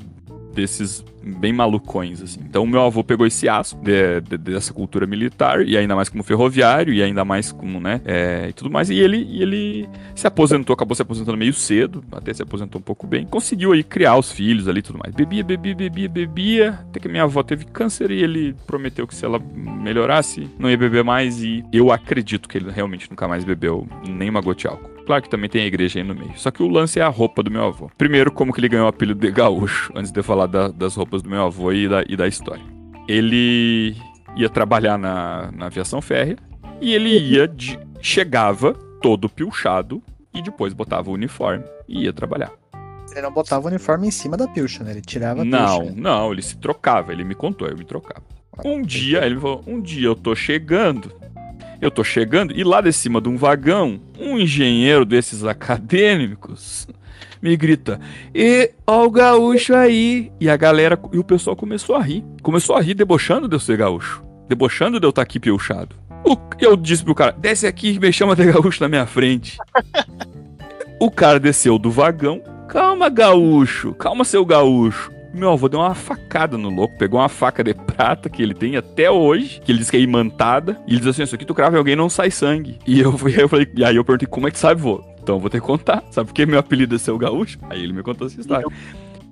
desses 0.54 1.04
bem 1.24 1.52
malucões, 1.52 2.20
assim. 2.20 2.40
Então, 2.40 2.66
meu 2.66 2.82
avô 2.82 3.04
pegou 3.04 3.24
esse 3.24 3.48
aço 3.48 3.76
de- 3.76 4.20
de- 4.22 4.36
dessa 4.36 4.72
cultura 4.72 5.06
militar, 5.06 5.64
e 5.66 5.76
ainda 5.76 5.94
mais 5.94 6.08
como 6.08 6.22
ferroviário, 6.24 6.92
e 6.92 7.00
ainda 7.00 7.24
mais 7.24 7.52
como, 7.52 7.78
né, 7.78 8.00
é, 8.04 8.46
e 8.48 8.52
tudo 8.52 8.68
mais, 8.70 8.90
e 8.90 8.98
ele, 8.98 9.18
e 9.30 9.40
ele 9.40 9.88
se 10.16 10.26
aposentou, 10.26 10.74
acabou 10.74 10.96
se 10.96 11.02
aposentando 11.02 11.38
meio 11.38 11.52
cedo, 11.52 12.02
até 12.10 12.32
se 12.34 12.42
aposentou 12.42 12.80
um 12.80 12.82
pouco 12.82 13.06
bem, 13.06 13.24
conseguiu 13.24 13.72
aí 13.72 13.84
criar 13.84 14.16
os 14.16 14.32
filhos 14.32 14.66
ali 14.66 14.80
e 14.80 14.82
tudo 14.82 14.98
mais. 14.98 15.14
Bebia, 15.14 15.44
bebia, 15.44 15.74
bebia, 15.76 16.08
bebia, 16.08 16.70
até 16.88 16.98
que 16.98 17.08
minha 17.08 17.22
avó 17.22 17.42
teve 17.44 17.66
câncer, 17.66 18.10
e 18.10 18.20
ele 18.20 18.54
prometeu 18.66 19.06
que 19.06 19.14
se 19.14 19.24
ela 19.24 19.40
melhorasse, 19.54 20.48
não 20.58 20.68
ia 20.68 20.76
beber 20.76 21.04
mais, 21.04 21.40
e 21.42 21.64
eu 21.72 21.92
acredito 21.92 22.48
que 22.48 22.58
ele 22.58 22.70
realmente 22.70 23.08
nunca 23.08 23.28
mais 23.28 23.44
bebeu 23.44 23.86
nenhuma 24.08 24.40
gota 24.40 24.60
de 24.60 24.66
álcool. 24.66 24.91
Claro 25.06 25.22
que 25.22 25.28
também 25.28 25.50
tem 25.50 25.62
a 25.62 25.66
igreja 25.66 25.98
aí 25.98 26.04
no 26.04 26.14
meio. 26.14 26.32
Só 26.36 26.50
que 26.50 26.62
o 26.62 26.68
lance 26.68 26.98
é 27.00 27.02
a 27.02 27.08
roupa 27.08 27.42
do 27.42 27.50
meu 27.50 27.64
avô. 27.64 27.90
Primeiro, 27.98 28.30
como 28.30 28.52
que 28.52 28.60
ele 28.60 28.68
ganhou 28.68 28.86
o 28.86 28.88
apelido 28.88 29.20
de 29.20 29.30
gaúcho, 29.32 29.92
antes 29.94 30.12
de 30.12 30.20
eu 30.20 30.24
falar 30.24 30.46
da- 30.46 30.68
das 30.68 30.94
roupas 30.94 31.22
do 31.22 31.28
meu 31.28 31.42
avô 31.42 31.72
e 31.72 31.88
da, 31.88 32.04
e 32.08 32.16
da 32.16 32.28
história. 32.28 32.62
Ele 33.08 33.94
ia 34.36 34.48
trabalhar 34.48 34.96
na, 34.96 35.50
na 35.52 35.66
aviação 35.66 36.00
férrea 36.00 36.36
e 36.80 36.94
ele 36.94 37.10
ia 37.18 37.46
de- 37.48 37.78
chegava 38.00 38.74
todo 39.02 39.28
pilchado 39.28 40.02
e 40.32 40.40
depois 40.40 40.72
botava 40.72 41.10
o 41.10 41.14
uniforme 41.14 41.64
e 41.88 42.04
ia 42.04 42.12
trabalhar. 42.12 42.50
Ele 43.10 43.20
não 43.22 43.32
botava 43.32 43.64
o 43.64 43.68
uniforme 43.68 44.06
em 44.08 44.10
cima 44.10 44.36
da 44.36 44.48
pilcha, 44.48 44.82
né? 44.82 44.92
Ele 44.92 45.02
tirava 45.02 45.42
a 45.42 45.44
Não, 45.44 45.80
pilcha. 45.80 45.94
não, 46.00 46.32
ele 46.32 46.40
se 46.42 46.56
trocava, 46.56 47.12
ele 47.12 47.24
me 47.24 47.34
contou, 47.34 47.68
eu 47.68 47.76
me 47.76 47.84
trocava. 47.84 48.22
Um 48.64 48.80
dia, 48.80 49.24
ele 49.26 49.34
me 49.34 49.40
falou, 49.40 49.62
um 49.66 49.80
dia 49.80 50.06
eu 50.06 50.14
tô 50.14 50.34
chegando, 50.34 51.12
eu 51.82 51.90
tô 51.90 52.02
chegando, 52.04 52.56
e 52.56 52.64
lá 52.64 52.80
de 52.80 52.92
cima 52.92 53.20
de 53.20 53.28
um 53.28 53.36
vagão, 53.36 54.00
um 54.18 54.38
engenheiro 54.38 55.04
desses 55.04 55.44
acadêmicos 55.44 56.86
me 57.42 57.56
grita, 57.56 58.00
e 58.34 58.70
ó 58.86 59.04
o 59.04 59.10
gaúcho 59.10 59.74
aí. 59.74 60.30
E 60.40 60.48
a 60.48 60.56
galera, 60.56 60.96
e 61.12 61.18
o 61.18 61.24
pessoal 61.24 61.56
começou 61.56 61.96
a 61.96 62.00
rir. 62.02 62.24
Começou 62.40 62.76
a 62.76 62.80
rir 62.80 62.94
debochando 62.94 63.48
de 63.48 63.56
eu 63.56 63.60
ser 63.60 63.76
gaúcho. 63.76 64.22
Debochando 64.48 65.00
de 65.00 65.06
eu 65.06 65.10
estar 65.10 65.22
aqui 65.22 65.40
pilchado. 65.40 65.96
O- 66.24 66.36
eu 66.60 66.76
disse 66.76 67.02
pro 67.04 67.16
cara, 67.16 67.32
desce 67.36 67.66
aqui 67.66 67.94
e 67.94 67.98
me 67.98 68.12
chama 68.12 68.36
de 68.36 68.44
gaúcho 68.44 68.80
na 68.80 68.88
minha 68.88 69.06
frente. 69.06 69.58
o 71.00 71.10
cara 71.10 71.40
desceu 71.40 71.78
do 71.78 71.90
vagão, 71.90 72.40
calma 72.68 73.08
gaúcho, 73.08 73.92
calma 73.94 74.24
seu 74.24 74.44
gaúcho. 74.46 75.10
Meu 75.34 75.50
avô 75.50 75.68
deu 75.68 75.80
uma 75.80 75.94
facada 75.94 76.58
no 76.58 76.68
louco, 76.68 76.96
pegou 76.98 77.18
uma 77.18 77.28
faca 77.28 77.64
de 77.64 77.72
prata 77.72 78.28
que 78.28 78.42
ele 78.42 78.54
tem 78.54 78.76
até 78.76 79.10
hoje, 79.10 79.60
que 79.64 79.72
ele 79.72 79.78
diz 79.78 79.90
que 79.90 79.96
é 79.96 80.00
imantada, 80.00 80.78
e 80.86 80.92
ele 80.92 81.00
diz 81.00 81.08
assim: 81.08 81.22
Isso 81.22 81.34
aqui 81.34 81.44
tu 81.44 81.54
crava 81.54 81.76
em 81.76 81.78
alguém 81.78 81.96
não 81.96 82.10
sai 82.10 82.30
sangue. 82.30 82.78
E 82.86 83.00
eu, 83.00 83.16
fui, 83.16 83.34
eu 83.40 83.48
falei, 83.48 83.66
e 83.74 83.84
aí 83.84 83.96
eu 83.96 84.04
perguntei: 84.04 84.28
Como 84.28 84.46
é 84.46 84.50
que 84.50 84.58
sabe, 84.58 84.80
vô? 84.80 85.02
Então 85.22 85.36
eu 85.36 85.40
vou 85.40 85.48
ter 85.48 85.60
que 85.60 85.66
contar. 85.66 86.02
Sabe 86.10 86.26
por 86.26 86.34
que 86.34 86.44
meu 86.44 86.58
apelido 86.58 86.94
é 86.94 86.98
seu 86.98 87.16
gaúcho? 87.16 87.58
Aí 87.70 87.82
ele 87.82 87.92
me 87.92 88.02
contou 88.02 88.26
essa 88.26 88.40
história. 88.40 88.66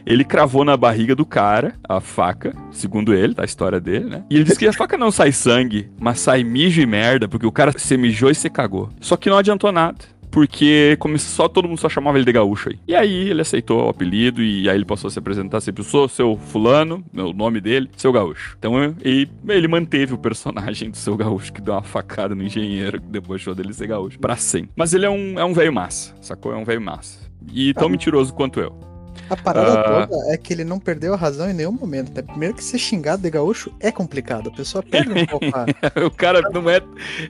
Ele 0.07 0.25
cravou 0.25 0.65
na 0.65 0.77
barriga 0.77 1.15
do 1.15 1.27
cara 1.27 1.75
a 1.87 2.01
faca, 2.01 2.55
segundo 2.71 3.13
ele, 3.13 3.35
tá 3.35 3.43
a 3.43 3.45
história 3.45 3.79
dele, 3.79 4.07
né? 4.07 4.25
E 4.31 4.37
ele 4.37 4.45
disse 4.45 4.59
que 4.59 4.67
a 4.67 4.73
faca 4.73 4.97
não 4.97 5.11
sai 5.11 5.31
sangue, 5.31 5.91
mas 6.01 6.21
sai 6.21 6.43
mijo 6.43 6.81
e 6.81 6.87
merda, 6.87 7.29
porque 7.29 7.47
o 7.47 7.53
cara 7.53 7.73
se 7.77 7.97
mijou 7.99 8.31
e 8.31 8.35
se 8.35 8.49
cagou. 8.49 8.89
Só 9.01 9.17
que 9.17 9.29
não 9.29 9.37
adiantou 9.37 9.71
nada. 9.71 9.99
Porque 10.31 10.97
começou, 10.99 11.29
só 11.45 11.49
todo 11.49 11.69
mundo 11.69 11.79
só 11.79 11.89
chamava 11.89 12.17
ele 12.19 12.25
de 12.25 12.33
gaúcho 12.33 12.69
aí. 12.71 12.79
E 12.87 12.95
aí 12.95 13.29
ele 13.31 13.41
aceitou 13.41 13.87
o 13.87 13.89
apelido 13.89 14.43
e 14.43 14.69
aí 14.69 14.77
ele 14.77 14.85
passou 14.85 15.09
a 15.09 15.11
se 15.11 15.19
apresentar 15.19 15.61
sempre. 15.61 15.83
Sou 15.83 16.09
seu 16.09 16.37
fulano, 16.37 17.05
o 17.15 17.33
nome 17.33 17.61
dele, 17.61 17.91
seu 17.97 18.13
gaúcho. 18.13 18.57
Então 18.59 18.95
e, 19.05 19.29
ele 19.49 19.69
manteve 19.69 20.15
o 20.15 20.19
personagem 20.19 20.91
do 20.91 20.97
seu 20.97 21.17
gaúcho 21.17 21.53
que 21.53 21.61
deu 21.61 21.75
uma 21.75 21.83
facada 21.83 22.35
no 22.35 22.43
engenheiro 22.43 23.01
que 23.01 23.07
debochou 23.09 23.55
dele 23.55 23.73
ser 23.73 23.87
gaúcho 23.89 24.19
pra 24.19 24.37
sempre. 24.37 24.71
Mas 24.77 24.95
ele 24.95 25.07
é 25.07 25.11
um, 25.11 25.39
é 25.39 25.45
um 25.45 25.53
velho 25.53 25.73
massa, 25.73 26.15
sacou? 26.21 26.53
É 26.53 26.57
um 26.57 26.65
velho 26.65 26.81
massa. 26.81 27.19
E 27.53 27.73
tão 27.75 27.87
Ah. 27.89 27.91
mentiroso 27.91 28.33
quanto 28.35 28.61
eu. 28.61 28.79
A 29.29 29.37
parada 29.37 29.81
Ah. 29.81 30.07
toda 30.07 30.33
é 30.33 30.37
que 30.37 30.53
ele 30.53 30.65
não 30.65 30.79
perdeu 30.79 31.15
a 31.15 31.17
razão 31.17 31.49
em 31.49 31.55
nenhum 31.55 31.73
momento. 31.73 32.13
Né? 32.15 32.23
Primeiro 32.23 32.55
que 32.55 32.65
ser 32.65 32.79
xingado 32.79 33.23
de 33.23 33.31
gaúcho 33.31 33.73
é 33.79 33.93
complicado. 33.93 34.49
A 34.49 34.53
pessoa 34.57 34.83
perde 34.83 35.13
um 35.13 35.27
pouco 35.27 35.47
a... 35.47 35.67
o 36.05 36.11
cara 36.11 36.41
não 36.53 36.69
é, 36.69 36.81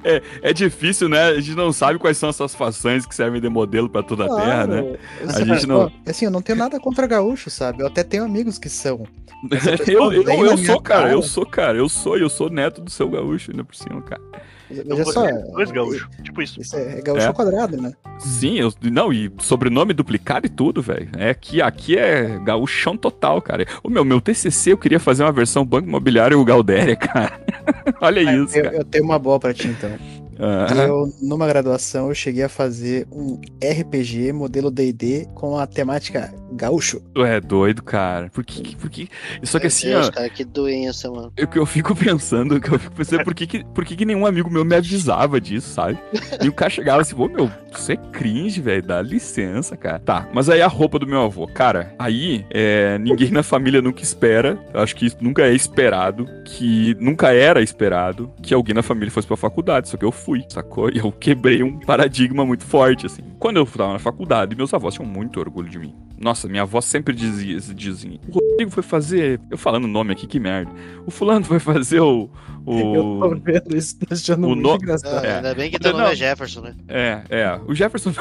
é. 0.04 0.22
É 0.42 0.52
difícil, 0.52 1.08
né? 1.08 1.24
A 1.28 1.40
gente 1.40 1.54
não 1.56 1.72
sabe 1.72 1.98
quais 1.98 2.16
são 2.16 2.28
essas 2.30 2.54
façanhas 2.54 3.04
que 3.04 3.14
servem 3.14 3.40
de 3.40 3.48
modelo 3.48 3.88
pra 3.88 4.02
toda 4.02 4.24
a 4.24 4.36
terra, 4.36 4.66
né? 4.66 4.82
Claro. 5.22 5.38
A 5.38 5.44
gente 5.44 5.66
não- 5.66 5.80
Ó, 5.80 5.90
Assim, 6.06 6.24
eu 6.24 6.30
não 6.30 6.42
tenho 6.42 6.58
nada 6.58 6.78
contra 6.80 7.06
gaúcho, 7.06 7.50
sabe? 7.50 7.82
Eu 7.82 7.86
até 7.86 8.02
tenho 8.02 8.24
amigos 8.24 8.58
que 8.58 8.68
são. 8.68 9.06
eu, 9.88 10.12
eu, 10.12 10.22
eu 10.46 10.56
sou, 10.58 10.80
cara, 10.80 11.00
cara. 11.02 11.12
eu 11.12 11.22
sou, 11.22 11.46
cara, 11.46 11.78
eu 11.78 11.88
sou, 11.88 12.16
eu 12.18 12.28
sou 12.28 12.50
neto 12.50 12.80
do 12.80 12.90
seu 12.90 13.08
gaúcho 13.08 13.50
ainda 13.50 13.64
por 13.64 13.74
cima, 13.74 14.00
cara. 14.02 14.20
Veja 14.70 15.04
só. 15.06 15.22
Você, 15.22 15.32
dois 15.52 15.70
gaúchos. 15.70 16.08
Tipo 16.22 16.42
isso. 16.42 16.60
Isso 16.60 16.76
é, 16.76 16.98
é 16.98 17.02
gaúcho 17.02 17.24
É. 17.24 17.26
ao 17.28 17.34
quadrado, 17.34 17.76
né? 17.76 17.92
Sim, 18.18 18.58
eu, 18.58 18.72
não, 18.82 19.12
e 19.12 19.30
sobrenome 19.40 19.92
duplicado 19.92 20.46
e 20.46 20.50
tudo, 20.50 20.80
velho. 20.82 21.08
É 21.16 21.34
que 21.34 21.60
aqui 21.60 21.96
é 21.98 22.38
gaúchão 22.44 22.96
total, 22.96 23.40
cara. 23.42 23.66
O 23.82 23.90
meu, 23.90 24.04
meu 24.04 24.20
TCC 24.20 24.72
eu 24.72 24.78
queria 24.78 25.00
fazer 25.00 25.22
uma 25.24 25.32
versão 25.32 25.64
Banco 25.64 25.88
Imobiliário 25.88 26.42
Galdéria, 26.44 26.94
cara. 26.96 27.40
Olha 28.00 28.20
isso, 28.20 28.56
Eu, 28.56 28.64
cara. 28.64 28.76
eu 28.76 28.84
tenho 28.84 29.04
uma 29.04 29.18
boa 29.18 29.38
pra 29.40 29.52
ti, 29.54 29.68
então. 29.68 29.90
Ah, 30.40 30.66
Eu, 30.74 31.12
numa 31.20 31.46
graduação, 31.46 32.08
eu 32.08 32.14
cheguei 32.14 32.42
a 32.44 32.48
fazer 32.48 33.06
um 33.12 33.40
RPG 33.62 34.32
modelo 34.32 34.70
D&D 34.70 35.28
com 35.34 35.58
a 35.58 35.66
temática 35.66 36.32
Gaúcho. 36.52 37.00
Tu 37.14 37.24
é 37.24 37.40
doido, 37.40 37.82
cara. 37.82 38.28
Por 38.30 38.44
que. 38.44 38.76
Por 38.76 38.90
que... 38.90 39.08
Só 39.42 39.58
que 39.58 39.64
Meu 39.64 39.68
assim, 39.68 39.88
Deus, 39.88 40.08
ó. 40.08 40.12
cara, 40.12 40.28
que 40.28 40.44
doença, 40.44 41.10
mano. 41.10 41.32
O 41.40 41.46
que 41.46 41.58
eu 41.58 41.66
fico 41.66 41.94
pensando, 41.96 42.56
o 42.56 42.60
que 42.60 42.70
eu 42.72 42.78
fico 42.78 42.94
pensando, 42.94 43.20
é 43.20 43.24
por 43.24 43.34
que, 43.34 43.46
que, 43.46 43.64
por 43.66 43.84
que, 43.84 43.96
que 43.96 44.04
nenhum 44.04 44.26
amigo 44.26 44.50
meu 44.50 44.64
me 44.64 44.74
avisava 44.74 45.40
disso, 45.40 45.68
sabe? 45.74 45.98
E 46.42 46.48
o 46.48 46.52
cara 46.52 46.70
chegava 46.70 47.02
assim, 47.02 47.14
pô, 47.14 47.28
meu, 47.28 47.50
você 47.72 47.92
é 47.92 47.96
cringe, 47.96 48.60
velho, 48.60 48.82
dá 48.82 49.00
licença, 49.00 49.76
cara. 49.76 50.00
Tá, 50.00 50.28
mas 50.32 50.48
aí 50.48 50.60
a 50.60 50.66
roupa 50.66 50.98
do 50.98 51.06
meu 51.06 51.22
avô, 51.22 51.46
cara, 51.46 51.94
aí 51.98 52.44
é, 52.50 52.98
ninguém 52.98 53.30
na 53.30 53.42
família 53.42 53.80
nunca 53.80 54.02
espera, 54.02 54.58
eu 54.74 54.80
acho 54.80 54.96
que 54.96 55.06
isso 55.06 55.16
nunca 55.20 55.42
é 55.42 55.54
esperado, 55.54 56.26
que 56.44 56.96
nunca 56.98 57.32
era 57.32 57.62
esperado 57.62 58.32
que 58.42 58.54
alguém 58.54 58.74
na 58.74 58.82
família 58.82 59.10
fosse 59.10 59.26
pra 59.26 59.36
faculdade, 59.36 59.88
só 59.88 59.96
que 59.96 60.04
eu 60.04 60.12
fui, 60.12 60.29
sacou? 60.48 60.90
E 60.90 60.98
eu 60.98 61.10
quebrei 61.12 61.62
um 61.62 61.78
paradigma 61.80 62.44
muito 62.44 62.64
forte, 62.64 63.06
assim. 63.06 63.22
Quando 63.38 63.56
eu 63.56 63.66
tava 63.66 63.94
na 63.94 63.98
faculdade, 63.98 64.54
meus 64.56 64.72
avós 64.74 64.94
tinham 64.94 65.08
muito 65.08 65.40
orgulho 65.40 65.68
de 65.68 65.78
mim. 65.78 65.94
Nossa, 66.18 66.46
minha 66.46 66.62
avó 66.62 66.82
sempre 66.82 67.14
dizia, 67.14 67.58
dizia 67.74 68.20
o 68.28 68.32
Rodrigo 68.32 68.70
foi 68.70 68.82
fazer, 68.82 69.40
eu 69.50 69.56
falando 69.56 69.84
o 69.84 69.88
nome 69.88 70.12
aqui, 70.12 70.26
que 70.26 70.38
merda. 70.38 70.70
O 71.06 71.10
fulano 71.10 71.44
foi 71.46 71.58
fazer 71.58 72.00
o... 72.00 72.28
Eu 72.66 72.92
tô 72.92 73.26
o... 73.26 73.40
vendo 73.40 73.74
isso, 73.74 73.98
tô 73.98 74.12
achando 74.12 74.44
o 74.44 74.48
muito 74.50 74.62
no- 74.62 74.72
Ah, 74.72 74.76
engraçado. 74.76 75.24
É. 75.24 75.36
Ainda 75.36 75.54
bem 75.54 75.70
que 75.70 75.78
teu 75.78 75.92
Não. 75.92 76.00
nome 76.00 76.12
é 76.12 76.14
Jefferson, 76.14 76.60
né? 76.60 76.74
É, 76.88 77.22
é. 77.30 77.60
O 77.66 77.74
Jefferson. 77.74 78.12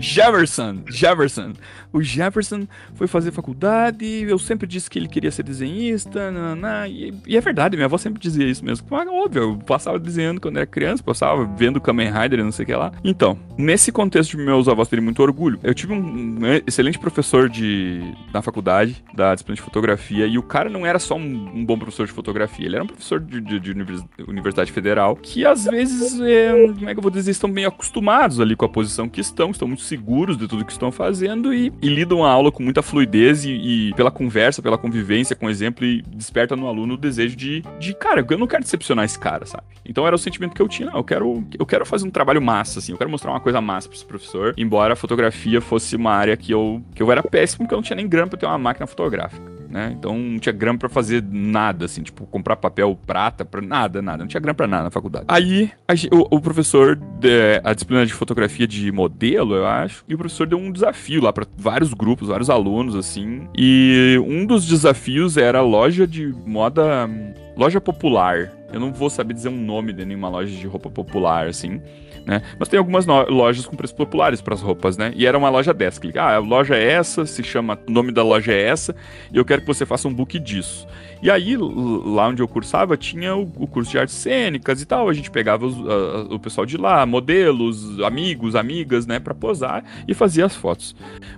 Jefferson. 0.00 0.82
Jefferson. 0.88 1.52
O 1.92 2.02
Jefferson 2.02 2.66
foi 2.94 3.06
fazer 3.06 3.30
faculdade. 3.32 4.04
Eu 4.28 4.38
sempre 4.38 4.66
disse 4.66 4.88
que 4.90 4.98
ele 4.98 5.08
queria 5.08 5.30
ser 5.30 5.42
desenhista. 5.42 6.32
E, 6.88 7.14
e 7.26 7.36
é 7.36 7.40
verdade, 7.40 7.76
minha 7.76 7.86
avó 7.86 7.96
sempre 7.98 8.20
dizia 8.20 8.46
isso 8.46 8.64
mesmo. 8.64 8.86
Mas, 8.90 9.08
óbvio, 9.08 9.42
eu 9.42 9.56
passava 9.58 9.98
desenhando 9.98 10.40
quando 10.40 10.56
era 10.56 10.66
criança, 10.66 11.02
passava 11.02 11.44
vendo 11.56 11.80
Kamen 11.80 12.10
Rider 12.10 12.40
e 12.40 12.42
não 12.42 12.52
sei 12.52 12.64
o 12.64 12.66
que 12.66 12.74
lá. 12.74 12.92
Então, 13.02 13.38
nesse 13.56 13.90
contexto 13.92 14.36
de 14.36 14.42
meus 14.44 14.68
avós 14.68 14.88
terem 14.88 15.04
muito 15.04 15.22
orgulho, 15.22 15.58
eu 15.62 15.74
tive 15.74 15.92
um, 15.92 16.38
excelente 16.66 16.98
professor 16.98 17.48
de, 17.48 18.00
na 18.32 18.42
faculdade, 18.42 19.02
da 19.14 19.34
disciplina 19.34 19.56
de 19.56 19.62
fotografia, 19.62 20.26
e 20.26 20.38
o 20.38 20.42
cara 20.42 20.68
não 20.70 20.86
era 20.86 20.98
só 20.98 21.16
um, 21.16 21.50
um 21.54 21.64
bom 21.64 21.78
professor 21.78 22.06
de 22.06 22.12
fotografia, 22.12 22.66
ele 22.66 22.74
era 22.76 22.84
um 22.84 22.86
professor 22.86 23.20
de, 23.20 23.40
de- 23.40 23.60
de 23.60 23.70
univers- 23.70 24.04
Universidade 24.26 24.70
Federal, 24.72 25.16
que 25.16 25.44
às 25.46 25.64
vezes, 25.64 26.20
é, 26.20 26.52
como 26.74 26.88
é 26.88 26.92
que 26.94 26.98
eu 26.98 27.02
vou 27.02 27.10
dizer, 27.10 27.30
estão 27.30 27.50
bem 27.50 27.64
acostumados 27.64 28.40
ali 28.40 28.54
com 28.56 28.64
a 28.64 28.68
posição 28.68 29.08
que 29.08 29.20
estão, 29.20 29.50
estão 29.50 29.66
muito 29.68 29.82
seguros 29.82 30.36
de 30.36 30.46
tudo 30.46 30.64
que 30.64 30.72
estão 30.72 30.90
fazendo 30.92 31.52
e, 31.52 31.72
e 31.82 31.87
lidam 31.88 32.24
a 32.24 32.30
aula 32.30 32.52
com 32.52 32.62
muita 32.62 32.82
fluidez 32.82 33.44
e, 33.44 33.50
e 33.50 33.94
pela 33.94 34.10
conversa, 34.10 34.62
pela 34.62 34.78
convivência 34.78 35.34
com 35.34 35.48
exemplo 35.48 35.84
e 35.84 36.02
desperta 36.02 36.56
no 36.56 36.66
aluno 36.66 36.94
o 36.94 36.96
desejo 36.96 37.36
de, 37.36 37.62
de, 37.78 37.94
cara, 37.94 38.24
eu 38.28 38.38
não 38.38 38.46
quero 38.46 38.62
decepcionar 38.62 39.04
esse 39.04 39.18
cara, 39.18 39.46
sabe? 39.46 39.64
Então 39.84 40.06
era 40.06 40.14
o 40.14 40.18
sentimento 40.18 40.54
que 40.54 40.62
eu 40.62 40.68
tinha, 40.68 40.90
não, 40.90 40.98
eu 40.98 41.04
quero, 41.04 41.44
eu 41.58 41.66
quero 41.66 41.84
fazer 41.86 42.06
um 42.06 42.10
trabalho 42.10 42.42
massa, 42.42 42.78
assim, 42.78 42.92
eu 42.92 42.98
quero 42.98 43.10
mostrar 43.10 43.30
uma 43.30 43.40
coisa 43.40 43.60
massa 43.60 43.88
pra 43.88 43.96
esse 43.96 44.06
professor, 44.06 44.54
embora 44.56 44.92
a 44.92 44.96
fotografia 44.96 45.60
fosse 45.60 45.96
uma 45.96 46.12
área 46.12 46.36
que 46.36 46.52
eu, 46.52 46.82
que 46.94 47.02
eu 47.02 47.10
era 47.10 47.22
péssimo, 47.22 47.64
porque 47.64 47.74
eu 47.74 47.78
não 47.78 47.82
tinha 47.82 47.96
nem 47.96 48.08
grana 48.08 48.28
pra 48.28 48.38
ter 48.38 48.46
uma 48.46 48.58
máquina 48.58 48.86
fotográfica. 48.86 49.57
Né? 49.68 49.94
Então 49.98 50.16
não 50.16 50.38
tinha 50.38 50.52
grana 50.52 50.78
pra 50.78 50.88
fazer 50.88 51.22
nada, 51.30 51.84
assim, 51.84 52.02
tipo, 52.02 52.26
comprar 52.26 52.56
papel 52.56 52.98
prata, 53.06 53.44
pra 53.44 53.60
nada, 53.60 54.00
nada. 54.00 54.18
Não 54.18 54.26
tinha 54.26 54.40
grana 54.40 54.54
pra 54.54 54.66
nada 54.66 54.84
na 54.84 54.90
faculdade. 54.90 55.26
Aí, 55.28 55.70
a 55.86 55.92
o, 56.14 56.36
o 56.36 56.40
professor, 56.40 56.96
de, 56.96 57.60
a 57.62 57.74
disciplina 57.74 58.06
de 58.06 58.14
fotografia 58.14 58.66
de 58.66 58.90
modelo, 58.90 59.54
eu 59.54 59.66
acho, 59.66 60.04
e 60.08 60.14
o 60.14 60.18
professor 60.18 60.46
deu 60.46 60.58
um 60.58 60.72
desafio 60.72 61.22
lá 61.22 61.32
pra 61.32 61.46
vários 61.56 61.92
grupos, 61.92 62.28
vários 62.28 62.48
alunos, 62.48 62.96
assim. 62.96 63.46
E 63.56 64.18
um 64.26 64.46
dos 64.46 64.66
desafios 64.66 65.36
era 65.36 65.60
loja 65.60 66.06
de 66.06 66.34
moda, 66.46 67.08
loja 67.56 67.80
popular. 67.80 68.50
Eu 68.72 68.80
não 68.80 68.92
vou 68.92 69.10
saber 69.10 69.34
dizer 69.34 69.50
um 69.50 69.64
nome 69.64 69.92
de 69.92 70.04
nenhuma 70.04 70.28
loja 70.28 70.54
de 70.54 70.66
roupa 70.66 70.90
popular, 70.90 71.46
assim 71.46 71.80
né? 72.26 72.42
Mas 72.58 72.68
tem 72.68 72.78
algumas 72.78 73.06
lojas 73.06 73.66
com 73.66 73.76
preços 73.76 73.96
populares 73.96 74.40
para 74.40 74.54
as 74.54 74.60
roupas, 74.62 74.96
né? 74.96 75.12
E 75.16 75.26
era 75.26 75.36
uma 75.36 75.48
loja 75.48 75.72
dessa. 75.74 76.00
Clica, 76.00 76.22
ah, 76.22 76.36
a 76.36 76.38
loja 76.38 76.76
é 76.76 76.92
essa, 76.92 77.24
se 77.26 77.42
chama, 77.42 77.78
o 77.88 77.90
nome 77.90 78.12
da 78.12 78.22
loja 78.22 78.52
é 78.52 78.62
essa, 78.62 78.94
e 79.32 79.36
eu 79.36 79.44
quero 79.44 79.60
que 79.62 79.66
você 79.66 79.84
faça 79.86 80.06
um 80.08 80.14
book 80.14 80.38
disso. 80.38 80.86
E 81.20 81.30
aí, 81.30 81.56
lá 81.56 82.28
onde 82.28 82.40
eu 82.40 82.46
cursava, 82.46 82.96
tinha 82.96 83.34
o, 83.34 83.42
o 83.56 83.66
curso 83.66 83.90
de 83.90 83.98
artes 83.98 84.14
cênicas 84.14 84.80
e 84.80 84.86
tal. 84.86 85.08
A 85.08 85.12
gente 85.12 85.30
pegava 85.32 85.66
os- 85.66 85.76
a- 85.76 86.32
o 86.34 86.38
pessoal 86.38 86.64
de 86.64 86.76
lá, 86.76 87.04
modelos, 87.04 87.98
amigos, 88.00 88.54
amigas, 88.54 89.04
né, 89.04 89.18
para 89.18 89.34
posar 89.34 89.84
e 90.06 90.14
fazia 90.14 90.46
as 90.46 90.54
fotos. 90.54 90.94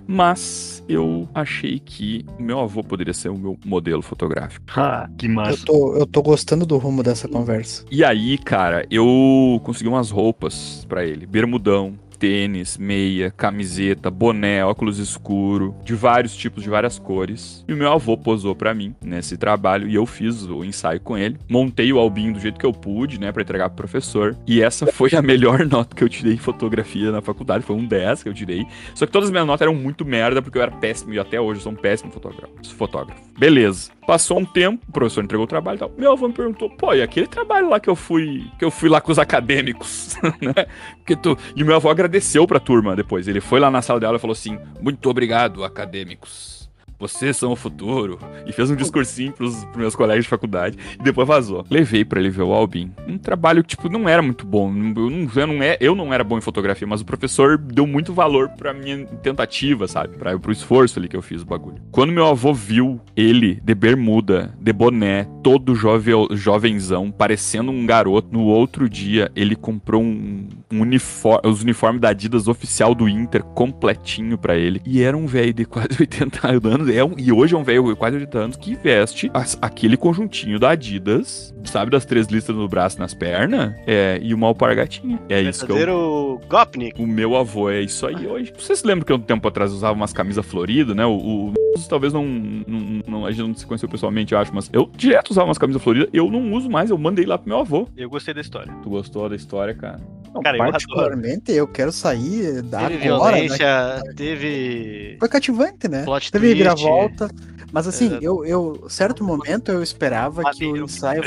Mas 0.07 0.83
eu 0.87 1.27
achei 1.33 1.79
que 1.79 2.23
o 2.37 2.43
meu 2.43 2.59
avô 2.59 2.83
poderia 2.83 3.13
ser 3.13 3.29
o 3.29 3.37
meu 3.37 3.57
modelo 3.65 4.03
fotográfico. 4.03 4.65
Ah, 4.75 5.09
que 5.17 5.25
Eu 5.25 5.31
massa. 5.31 5.65
tô, 5.65 5.95
eu 5.95 6.05
tô 6.05 6.21
gostando 6.21 6.63
do 6.65 6.77
rumo 6.77 7.01
dessa 7.01 7.27
conversa. 7.27 7.83
E 7.89 8.03
aí, 8.03 8.37
cara, 8.37 8.85
eu 8.91 9.59
consegui 9.63 9.89
umas 9.89 10.11
roupas 10.11 10.70
pra 10.87 11.05
ele. 11.05 11.25
Bermudão, 11.25 11.97
tênis, 12.21 12.77
meia, 12.77 13.31
camiseta, 13.31 14.11
boné, 14.11 14.63
óculos 14.63 14.99
escuro, 14.99 15.75
de 15.83 15.95
vários 15.95 16.35
tipos, 16.35 16.61
de 16.61 16.69
várias 16.69 16.99
cores. 16.99 17.65
E 17.67 17.73
o 17.73 17.75
meu 17.75 17.91
avô 17.91 18.15
posou 18.15 18.53
pra 18.53 18.75
mim 18.75 18.93
nesse 19.03 19.35
trabalho 19.37 19.89
e 19.89 19.95
eu 19.95 20.05
fiz 20.05 20.43
o 20.43 20.63
ensaio 20.63 21.01
com 21.01 21.17
ele. 21.17 21.39
Montei 21.49 21.91
o 21.91 21.97
albinho 21.97 22.33
do 22.33 22.39
jeito 22.39 22.59
que 22.59 22.65
eu 22.65 22.71
pude, 22.71 23.19
né, 23.19 23.31
Pra 23.31 23.41
entregar 23.41 23.69
pro 23.69 23.77
professor. 23.77 24.37
E 24.45 24.61
essa 24.61 24.85
foi 24.85 25.09
a 25.15 25.21
melhor 25.21 25.65
nota 25.65 25.95
que 25.95 26.03
eu 26.03 26.09
tirei 26.09 26.33
em 26.33 26.37
fotografia 26.37 27.11
na 27.11 27.21
faculdade, 27.21 27.63
foi 27.63 27.75
um 27.75 27.85
10 27.85 28.21
que 28.21 28.29
eu 28.29 28.33
tirei. 28.33 28.67
Só 28.93 29.07
que 29.07 29.11
todas 29.11 29.29
as 29.29 29.31
minhas 29.31 29.47
notas 29.47 29.61
eram 29.61 29.73
muito 29.73 30.05
merda 30.05 30.43
porque 30.43 30.59
eu 30.59 30.61
era 30.61 30.71
péssimo 30.71 31.13
e 31.13 31.19
até 31.19 31.41
hoje 31.41 31.61
eu 31.61 31.63
sou 31.63 31.71
um 31.71 31.75
péssimo 31.75 32.11
fotógrafo. 32.11 32.53
fotógrafo. 32.75 33.19
Beleza. 33.39 33.89
Passou 34.05 34.39
um 34.39 34.45
tempo, 34.45 34.83
o 34.89 34.91
professor 34.91 35.23
entregou 35.23 35.45
o 35.45 35.47
trabalho 35.47 35.77
e 35.77 35.79
tal. 35.79 35.91
Meu 35.97 36.11
avô 36.11 36.27
me 36.27 36.33
perguntou, 36.33 36.69
pô, 36.69 36.93
e 36.93 37.01
aquele 37.01 37.27
trabalho 37.27 37.69
lá 37.69 37.79
que 37.79 37.89
eu 37.89 37.95
fui, 37.95 38.45
que 38.59 38.65
eu 38.65 38.69
fui 38.69 38.89
lá 38.89 38.99
com 38.99 39.11
os 39.11 39.17
acadêmicos, 39.17 40.17
né? 40.41 40.65
Porque 41.01 41.15
tu... 41.15 41.37
E 41.55 41.63
meu 41.63 41.75
avô 41.75 41.89
agradeceu 41.89 42.47
pra 42.47 42.59
turma 42.59 42.95
depois. 42.95 43.27
Ele 43.27 43.41
foi 43.41 43.59
lá 43.59 43.69
na 43.69 43.81
sala 43.81 43.99
dela 43.99 44.17
e 44.17 44.19
falou 44.19 44.33
assim: 44.33 44.57
Muito 44.81 45.09
obrigado, 45.09 45.63
acadêmicos. 45.63 46.61
Vocês 47.01 47.35
são 47.35 47.51
o 47.51 47.55
futuro. 47.55 48.19
E 48.45 48.51
fez 48.51 48.69
um 48.69 48.75
discursinho 48.75 49.33
pros, 49.33 49.65
pros 49.65 49.77
meus 49.77 49.95
colegas 49.95 50.23
de 50.23 50.29
faculdade. 50.29 50.77
E 50.99 51.03
depois 51.03 51.27
vazou. 51.27 51.65
Levei 51.67 52.05
pra 52.05 52.19
ele 52.19 52.29
ver 52.29 52.43
o 52.43 52.53
Albin. 52.53 52.91
Um 53.07 53.17
trabalho, 53.17 53.63
tipo, 53.63 53.89
não 53.89 54.07
era 54.07 54.21
muito 54.21 54.45
bom. 54.45 54.69
Eu 54.69 55.09
não, 55.09 55.27
eu 55.35 55.47
não, 55.47 55.63
é, 55.63 55.77
eu 55.81 55.95
não 55.95 56.13
era 56.13 56.23
bom 56.23 56.37
em 56.37 56.41
fotografia, 56.41 56.85
mas 56.85 57.01
o 57.01 57.05
professor 57.05 57.57
deu 57.57 57.87
muito 57.87 58.13
valor 58.13 58.49
pra 58.49 58.71
minha 58.71 59.03
tentativa, 59.23 59.87
sabe? 59.87 60.15
Pra, 60.15 60.37
pro 60.37 60.51
esforço 60.51 60.99
ali 60.99 61.07
que 61.07 61.17
eu 61.17 61.23
fiz 61.23 61.41
o 61.41 61.45
bagulho. 61.45 61.81
Quando 61.91 62.13
meu 62.13 62.27
avô 62.27 62.53
viu 62.53 63.01
ele 63.15 63.59
de 63.63 63.73
bermuda, 63.73 64.53
de 64.61 64.71
boné, 64.71 65.27
todo 65.41 65.73
jove, 65.73 66.11
jovenzão, 66.33 67.09
parecendo 67.09 67.71
um 67.71 67.83
garoto, 67.83 68.29
no 68.31 68.43
outro 68.43 68.87
dia 68.87 69.31
ele 69.35 69.55
comprou 69.55 70.03
um, 70.03 70.47
um 70.71 70.81
uniforme, 70.81 71.41
os 71.49 71.61
uniformes 71.61 72.01
da 72.01 72.09
Adidas 72.09 72.47
oficial 72.47 72.93
do 72.95 73.07
Inter 73.09 73.43
completinho 73.43 74.37
pra 74.37 74.55
ele. 74.55 74.81
E 74.85 75.01
era 75.01 75.15
um 75.17 75.25
velho 75.27 75.53
de 75.53 75.65
quase 75.65 75.89
80 75.99 76.47
anos. 76.47 76.89
É 76.89 77.03
um, 77.03 77.13
e 77.17 77.31
hoje 77.31 77.55
é 77.55 77.57
um 77.57 77.63
velho 77.63 77.83
de 77.89 77.95
quase 77.95 78.15
80 78.17 78.37
anos 78.39 78.55
que 78.57 78.75
veste 78.75 79.29
as- 79.33 79.57
aquele 79.61 79.97
conjuntinho 79.97 80.59
da 80.59 80.71
Adidas, 80.71 81.53
sabe, 81.65 81.91
das 81.91 82.05
três 82.05 82.27
listas 82.27 82.55
no 82.55 82.67
braço 82.67 82.97
e 82.97 82.99
nas 82.99 83.13
pernas, 83.13 83.73
é, 83.87 84.19
e 84.21 84.33
uma 84.33 84.47
alpargatinha. 84.47 85.19
É 85.29 85.41
isso 85.41 85.65
que 85.65 85.71
eu 85.71 86.39
Gopnik. 86.49 87.01
o 87.01 87.07
meu 87.07 87.35
avô 87.35 87.69
é 87.69 87.81
isso 87.81 88.05
aí 88.07 88.27
hoje. 88.27 88.53
Vocês 88.57 88.79
se 88.79 88.87
lembram 88.87 89.05
que 89.05 89.13
um 89.13 89.19
tempo 89.19 89.47
atrás 89.47 89.71
usava 89.71 89.93
umas 89.93 90.13
camisas 90.13 90.45
floridas, 90.45 90.95
né? 90.95 91.05
O, 91.05 91.11
o- 91.49 91.53
talvez 91.89 92.13
não, 92.13 92.25
não, 92.25 93.01
não- 93.07 93.25
A 93.25 93.31
gente 93.31 93.47
não 93.47 93.55
se 93.55 93.65
conheceu 93.65 93.87
pessoalmente, 93.89 94.33
eu 94.33 94.39
acho, 94.39 94.53
mas 94.53 94.69
eu 94.73 94.89
direto 94.95 95.31
usava 95.31 95.47
umas 95.47 95.57
camisas 95.57 95.81
floridas. 95.81 96.09
Eu 96.13 96.29
não 96.29 96.53
uso 96.53 96.69
mais, 96.69 96.89
eu 96.89 96.97
mandei 96.97 97.25
lá 97.25 97.37
pro 97.37 97.47
meu 97.49 97.59
avô. 97.59 97.87
Eu 97.95 98.09
gostei 98.09 98.33
da 98.33 98.41
história. 98.41 98.71
Tu 98.83 98.89
gostou 98.89 99.27
da 99.29 99.35
história, 99.35 99.73
cara? 99.73 99.99
Não, 100.33 100.41
Cara. 100.41 100.57
Particularmente, 100.69 101.51
eu, 101.51 101.67
quero 101.67 101.91
sair 101.91 102.61
da 102.61 102.87
Teve 102.87 103.07
agora. 103.09 103.37
né? 103.37 104.01
teve. 104.15 105.15
Foi 105.19 105.29
cativante, 105.29 105.87
né? 105.87 106.03
Plot 106.03 106.31
Teve 106.31 106.47
twist. 106.47 106.57
viravolta. 106.57 107.29
Mas 107.73 107.87
assim, 107.87 108.13
É. 108.15 108.19
eu, 108.21 108.43
eu, 108.43 108.85
certo 108.89 109.23
momento 109.23 109.71
eu 109.71 109.81
esperava 109.81 110.43
que 110.51 110.65
o 110.65 110.75
ensaio. 110.75 111.23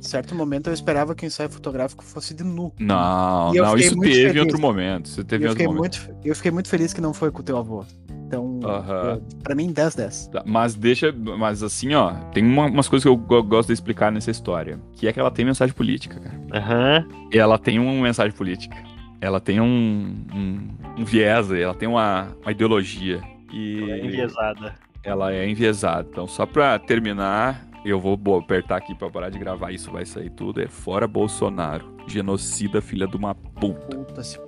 Certo 0.00 0.34
momento 0.36 0.68
eu 0.68 0.72
esperava 0.72 1.16
que 1.16 1.24
o 1.24 1.26
ensaio 1.26 1.50
fotográfico 1.50 2.04
fosse 2.04 2.32
de 2.32 2.44
nu. 2.44 2.72
Não, 2.78 3.52
não, 3.52 3.76
isso 3.76 3.98
teve 3.98 4.20
em 4.20 4.24
feliz. 4.26 4.40
outro 4.40 4.60
momento. 4.60 5.06
Isso 5.06 5.24
teve 5.24 5.42
em 5.42 5.46
eu 5.46 5.50
outro 5.50 5.64
fiquei, 5.64 5.74
momento. 5.76 6.00
muito, 6.06 6.26
eu 6.28 6.36
fiquei 6.36 6.50
muito 6.52 6.68
feliz 6.68 6.92
que 6.92 7.00
não 7.00 7.12
foi 7.12 7.32
com 7.32 7.40
o 7.40 7.42
teu 7.42 7.56
avô. 7.58 7.84
Então, 8.30 8.60
eu- 8.62 9.22
pra 9.42 9.56
mim, 9.56 9.72
10-10. 9.72 10.28
Tá, 10.30 10.44
Mas 10.46 10.76
deixa. 10.76 11.12
Mas 11.12 11.64
assim, 11.64 11.94
ó, 11.94 12.12
tem 12.32 12.44
uma- 12.44 12.66
umas 12.66 12.86
coisas 12.88 13.02
que 13.02 13.08
eu 13.08 13.16
go- 13.16 13.42
gosto 13.42 13.66
de 13.68 13.72
explicar 13.72 14.12
nessa 14.12 14.30
história. 14.30 14.78
Que 14.92 15.08
é 15.08 15.12
que 15.12 15.18
ela 15.18 15.32
tem 15.32 15.44
mensagem 15.44 15.74
política, 15.74 16.20
cara. 16.20 16.40
Aham. 16.54 17.08
E 17.32 17.36
ela 17.38 17.58
tem 17.58 17.80
uma 17.80 17.92
mensagem 18.00 18.32
política. 18.32 18.76
Ela 19.20 19.40
tem 19.40 19.60
um, 19.60 20.14
um, 20.32 20.68
um 21.00 21.04
viés, 21.04 21.50
ela 21.50 21.74
tem 21.74 21.88
uma, 21.88 22.28
uma 22.40 22.52
ideologia. 22.52 23.20
E 23.52 23.80
Enviesada. 24.04 24.74
ela 25.02 25.32
é 25.32 25.48
enviesada. 25.48 26.06
Então, 26.08 26.26
só 26.28 26.46
pra 26.46 26.78
terminar, 26.78 27.66
eu 27.84 27.98
vou 27.98 28.16
apertar 28.38 28.76
aqui 28.76 28.94
pra 28.94 29.10
parar 29.10 29.28
de 29.28 29.38
gravar, 29.40 29.72
isso 29.72 29.90
vai 29.90 30.06
sair 30.06 30.30
tudo. 30.30 30.60
É 30.62 30.68
fora 30.68 31.08
Bolsonaro. 31.08 31.98
Genocida, 32.06 32.80
filha 32.80 33.06
de 33.08 33.16
uma 33.16 33.34
puta. 33.34 33.96
Puta, 33.96 34.22
se 34.22 34.38